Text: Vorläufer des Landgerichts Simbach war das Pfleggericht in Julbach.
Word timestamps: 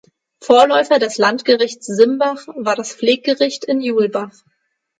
Vorläufer 0.41 0.97
des 0.97 1.19
Landgerichts 1.19 1.85
Simbach 1.85 2.47
war 2.55 2.75
das 2.75 2.91
Pfleggericht 2.95 3.65
in 3.65 3.81
Julbach. 3.81 4.33